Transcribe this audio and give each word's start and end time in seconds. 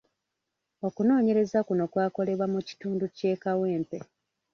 Okunoonyereza 0.87 1.59
kuno 1.67 1.83
kwakolebwa 1.91 2.45
mu 2.53 2.59
kitundu 2.67 3.05
ky'e 3.15 3.35
Kawempe. 3.43 3.99